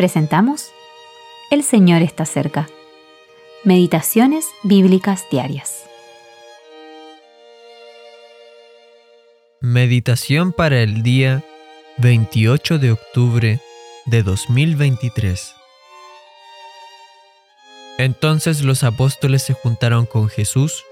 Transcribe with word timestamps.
presentamos 0.00 0.72
El 1.50 1.62
Señor 1.62 2.00
está 2.00 2.24
cerca. 2.24 2.70
Meditaciones 3.64 4.46
Bíblicas 4.62 5.26
Diarias. 5.30 5.84
Meditación 9.60 10.54
para 10.54 10.80
el 10.80 11.02
día 11.02 11.44
28 11.98 12.78
de 12.78 12.92
octubre 12.92 13.60
de 14.06 14.22
2023. 14.22 15.54
Entonces 17.98 18.62
los 18.62 18.84
apóstoles 18.84 19.42
se 19.42 19.52
juntaron 19.52 20.06
con 20.06 20.30
Jesús 20.30 20.82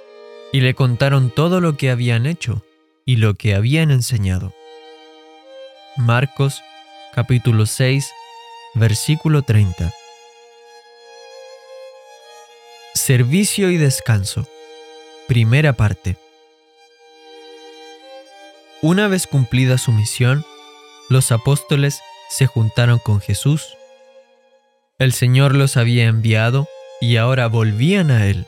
y 0.53 0.61
le 0.61 0.75
contaron 0.75 1.31
todo 1.31 1.63
lo 1.63 1.79
que 1.79 1.89
habían 1.89 2.27
hecho 2.27 2.63
y 3.07 3.17
lo 3.17 3.37
que 3.37 3.55
habían 3.55 3.91
enseñado. 3.91 4.53
Marcos 5.97 6.61
capítulo 7.15 7.65
6 7.65 8.13
versículo 8.75 9.43
30. 9.43 9.93
Servicio 12.95 13.71
y 13.71 13.77
descanso. 13.77 14.47
Primera 15.27 15.73
parte. 15.73 16.17
Una 18.83 19.09
vez 19.09 19.27
cumplida 19.27 19.79
su 19.79 19.93
misión, 19.93 20.45
los 21.09 21.33
apóstoles 21.33 22.01
se 22.29 22.47
juntaron 22.47 22.99
con 22.99 23.21
Jesús. 23.21 23.77
El 24.99 25.13
Señor 25.13 25.55
los 25.55 25.77
había 25.77 26.05
enviado 26.05 26.69
y 27.01 27.17
ahora 27.17 27.47
volvían 27.49 28.11
a 28.11 28.27
Él. 28.27 28.47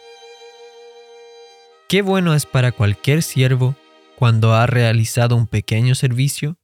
Qué 1.89 2.03
bueno 2.03 2.35
es 2.35 2.47
para 2.47 2.73
cualquier 2.73 3.23
siervo, 3.23 3.75
cuando 4.17 4.55
ha 4.55 4.67
realizado 4.67 5.35
un 5.35 5.47
pequeño 5.47 5.95
servicio, 5.95 6.59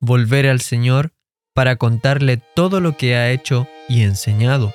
volver 0.00 0.46
al 0.46 0.60
Señor 0.60 1.15
para 1.56 1.76
contarle 1.76 2.36
todo 2.36 2.80
lo 2.80 2.98
que 2.98 3.16
ha 3.16 3.30
hecho 3.30 3.66
y 3.88 4.02
enseñado. 4.02 4.74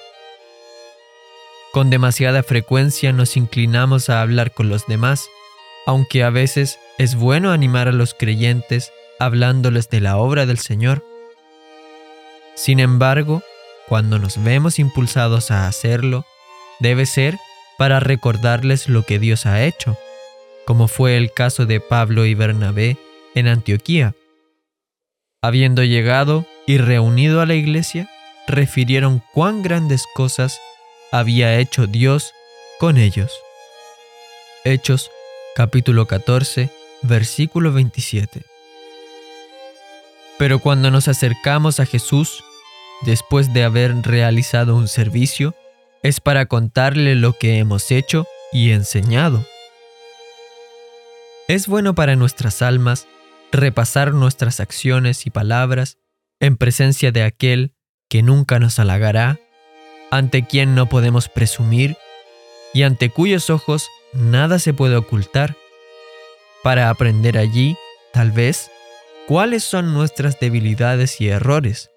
Con 1.73 1.91
demasiada 1.91 2.41
frecuencia 2.41 3.13
nos 3.13 3.37
inclinamos 3.37 4.09
a 4.09 4.19
hablar 4.19 4.51
con 4.51 4.67
los 4.67 4.87
demás, 4.87 5.27
aunque 5.85 6.23
a 6.23 6.31
veces 6.31 6.79
es 6.97 7.13
bueno 7.13 7.51
animar 7.51 7.87
a 7.87 7.91
los 7.91 8.15
creyentes 8.15 8.91
hablándoles 9.19 9.91
de 9.91 9.99
la 9.99 10.17
obra 10.17 10.47
del 10.47 10.57
Señor. 10.57 11.05
Sin 12.55 12.79
embargo, 12.79 13.43
cuando 13.87 14.17
nos 14.17 14.43
vemos 14.43 14.79
impulsados 14.79 15.51
a 15.51 15.67
hacerlo, 15.67 16.25
debe 16.79 17.05
ser 17.05 17.37
para 17.77 17.99
recordarles 17.99 18.89
lo 18.89 19.03
que 19.03 19.19
Dios 19.19 19.45
ha 19.45 19.63
hecho, 19.63 19.99
como 20.65 20.87
fue 20.87 21.15
el 21.15 21.31
caso 21.31 21.67
de 21.67 21.79
Pablo 21.79 22.25
y 22.25 22.33
Bernabé 22.33 22.97
en 23.35 23.47
Antioquía. 23.47 24.15
Habiendo 25.43 25.83
llegado 25.83 26.47
y 26.67 26.77
reunido 26.77 27.41
a 27.41 27.45
la 27.45 27.55
iglesia, 27.55 28.09
refirieron 28.47 29.23
cuán 29.33 29.63
grandes 29.63 30.05
cosas 30.13 30.59
había 31.11 31.57
hecho 31.59 31.87
Dios 31.87 32.33
con 32.79 32.97
ellos. 32.97 33.31
Hechos 34.63 35.09
capítulo 35.55 36.07
14, 36.07 36.69
versículo 37.01 37.73
27. 37.73 38.43
Pero 40.37 40.59
cuando 40.59 40.91
nos 40.91 41.07
acercamos 41.07 41.79
a 41.79 41.85
Jesús, 41.85 42.43
después 43.01 43.53
de 43.53 43.63
haber 43.63 43.95
realizado 44.01 44.75
un 44.75 44.87
servicio, 44.87 45.55
es 46.03 46.19
para 46.19 46.45
contarle 46.45 47.15
lo 47.15 47.33
que 47.33 47.57
hemos 47.57 47.91
hecho 47.91 48.25
y 48.51 48.71
enseñado. 48.71 49.45
Es 51.47 51.67
bueno 51.67 51.93
para 51.95 52.15
nuestras 52.15 52.61
almas 52.61 53.07
repasar 53.51 54.13
nuestras 54.13 54.59
acciones 54.59 55.25
y 55.27 55.29
palabras 55.29 55.97
en 56.41 56.57
presencia 56.57 57.11
de 57.13 57.23
aquel 57.23 57.73
que 58.09 58.23
nunca 58.23 58.59
nos 58.59 58.79
halagará, 58.79 59.39
ante 60.09 60.45
quien 60.45 60.75
no 60.75 60.89
podemos 60.89 61.29
presumir 61.29 61.95
y 62.73 62.83
ante 62.83 63.09
cuyos 63.09 63.49
ojos 63.49 63.87
nada 64.11 64.59
se 64.59 64.73
puede 64.73 64.97
ocultar, 64.97 65.55
para 66.63 66.89
aprender 66.89 67.37
allí, 67.37 67.77
tal 68.11 68.31
vez, 68.31 68.69
cuáles 69.27 69.63
son 69.63 69.93
nuestras 69.93 70.39
debilidades 70.39 71.21
y 71.21 71.29
errores. 71.29 71.89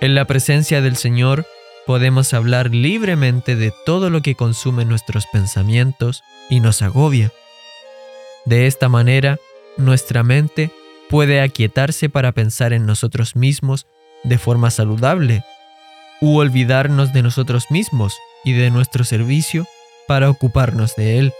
En 0.00 0.14
la 0.14 0.24
presencia 0.24 0.80
del 0.80 0.96
Señor 0.96 1.46
podemos 1.86 2.32
hablar 2.32 2.70
libremente 2.70 3.54
de 3.54 3.72
todo 3.84 4.08
lo 4.08 4.22
que 4.22 4.34
consume 4.34 4.84
nuestros 4.84 5.26
pensamientos 5.26 6.22
y 6.48 6.60
nos 6.60 6.82
agobia. 6.82 7.32
De 8.44 8.66
esta 8.66 8.88
manera, 8.88 9.38
nuestra 9.76 10.22
mente 10.22 10.72
puede 11.12 11.42
aquietarse 11.42 12.08
para 12.08 12.32
pensar 12.32 12.72
en 12.72 12.86
nosotros 12.86 13.36
mismos 13.36 13.86
de 14.24 14.38
forma 14.38 14.70
saludable, 14.70 15.44
u 16.22 16.38
olvidarnos 16.38 17.12
de 17.12 17.22
nosotros 17.22 17.66
mismos 17.68 18.16
y 18.44 18.54
de 18.54 18.70
nuestro 18.70 19.04
servicio 19.04 19.66
para 20.08 20.30
ocuparnos 20.30 20.96
de 20.96 21.18
él. 21.18 21.34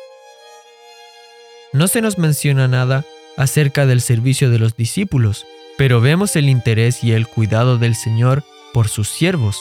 No 1.73 1.89
se 1.89 2.03
nos 2.03 2.19
menciona 2.19 2.69
nada 2.69 3.07
acerca 3.39 3.87
del 3.87 4.03
servicio 4.03 4.51
de 4.51 4.59
los 4.59 4.77
discípulos, 4.77 5.47
pero 5.79 6.03
vemos 6.03 6.37
el 6.37 6.51
interés 6.51 7.03
y 7.03 7.13
el 7.13 7.27
cuidado 7.27 7.79
del 7.79 7.95
Señor 7.95 8.45
por 8.75 8.89
sus 8.89 9.09
siervos. 9.09 9.57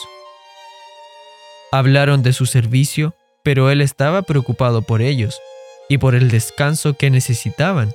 Hablaron 1.70 2.22
de 2.22 2.34
su 2.34 2.44
servicio, 2.44 3.14
pero 3.42 3.70
Él 3.70 3.80
estaba 3.80 4.20
preocupado 4.20 4.82
por 4.82 5.00
ellos 5.00 5.40
y 5.88 5.96
por 5.96 6.14
el 6.14 6.30
descanso 6.30 6.98
que 6.98 7.08
necesitaban. 7.08 7.94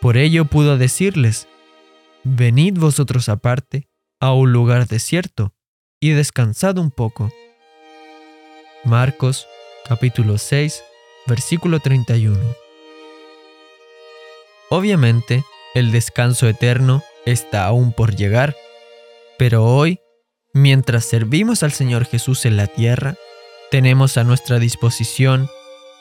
Por 0.00 0.16
ello 0.16 0.46
pudo 0.46 0.78
decirles, 0.78 1.46
Venid 2.22 2.78
vosotros 2.78 3.28
aparte 3.30 3.88
a 4.20 4.32
un 4.34 4.52
lugar 4.52 4.86
desierto 4.86 5.54
y 6.00 6.10
descansad 6.10 6.76
un 6.78 6.90
poco. 6.90 7.30
Marcos 8.84 9.46
capítulo 9.86 10.36
6 10.36 10.82
versículo 11.26 11.80
31. 11.80 12.38
Obviamente, 14.70 15.44
el 15.74 15.92
descanso 15.92 16.48
eterno 16.48 17.02
está 17.26 17.64
aún 17.64 17.92
por 17.92 18.14
llegar, 18.16 18.56
pero 19.38 19.64
hoy, 19.64 20.00
mientras 20.52 21.04
servimos 21.04 21.62
al 21.62 21.72
Señor 21.72 22.04
Jesús 22.04 22.44
en 22.46 22.56
la 22.56 22.66
tierra, 22.66 23.16
tenemos 23.70 24.16
a 24.16 24.24
nuestra 24.24 24.58
disposición 24.58 25.48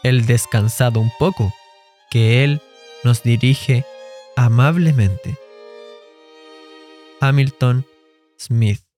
el 0.04 0.26
descansado 0.26 1.00
un 1.00 1.12
poco, 1.20 1.54
que 2.10 2.44
Él 2.44 2.62
nos 3.04 3.24
dirige 3.24 3.86
amablemente. 4.46 5.38
Hamilton 7.20 7.86
Smith 8.38 8.89